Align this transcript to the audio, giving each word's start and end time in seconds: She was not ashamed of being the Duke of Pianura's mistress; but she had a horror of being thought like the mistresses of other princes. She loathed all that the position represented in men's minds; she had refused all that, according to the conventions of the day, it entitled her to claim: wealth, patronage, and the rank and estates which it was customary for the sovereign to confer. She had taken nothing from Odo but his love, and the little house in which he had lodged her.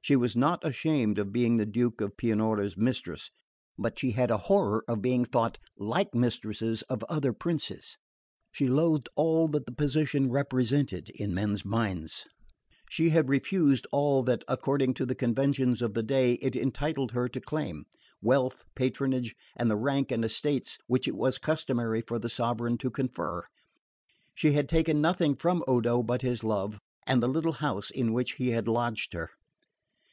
She 0.00 0.16
was 0.16 0.34
not 0.34 0.64
ashamed 0.64 1.18
of 1.18 1.34
being 1.34 1.58
the 1.58 1.66
Duke 1.66 2.00
of 2.00 2.16
Pianura's 2.16 2.78
mistress; 2.78 3.30
but 3.76 3.98
she 3.98 4.12
had 4.12 4.30
a 4.30 4.38
horror 4.48 4.82
of 4.88 5.02
being 5.02 5.26
thought 5.26 5.58
like 5.76 6.12
the 6.12 6.18
mistresses 6.18 6.80
of 6.88 7.04
other 7.10 7.34
princes. 7.34 7.98
She 8.50 8.68
loathed 8.68 9.10
all 9.16 9.48
that 9.48 9.66
the 9.66 9.72
position 9.72 10.30
represented 10.30 11.10
in 11.10 11.34
men's 11.34 11.62
minds; 11.62 12.24
she 12.88 13.10
had 13.10 13.28
refused 13.28 13.86
all 13.92 14.22
that, 14.22 14.44
according 14.48 14.94
to 14.94 15.04
the 15.04 15.14
conventions 15.14 15.82
of 15.82 15.92
the 15.92 16.02
day, 16.02 16.34
it 16.40 16.56
entitled 16.56 17.12
her 17.12 17.28
to 17.28 17.38
claim: 17.42 17.84
wealth, 18.22 18.64
patronage, 18.74 19.36
and 19.56 19.70
the 19.70 19.76
rank 19.76 20.10
and 20.10 20.24
estates 20.24 20.78
which 20.86 21.06
it 21.06 21.16
was 21.16 21.36
customary 21.36 22.00
for 22.00 22.18
the 22.18 22.30
sovereign 22.30 22.78
to 22.78 22.90
confer. 22.90 23.44
She 24.34 24.52
had 24.52 24.70
taken 24.70 25.02
nothing 25.02 25.36
from 25.36 25.62
Odo 25.68 26.02
but 26.02 26.22
his 26.22 26.42
love, 26.42 26.80
and 27.06 27.22
the 27.22 27.28
little 27.28 27.52
house 27.60 27.90
in 27.90 28.14
which 28.14 28.36
he 28.36 28.52
had 28.52 28.66
lodged 28.66 29.12
her. 29.12 29.28